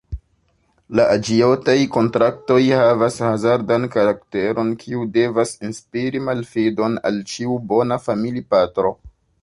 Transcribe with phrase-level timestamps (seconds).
[0.99, 8.97] La aĝiotaj kontraktoj havas hazardan karakteron, kiu devas inspiri malfidon al ĉiu bona familipatro.